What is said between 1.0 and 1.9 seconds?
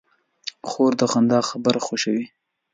خندا خبره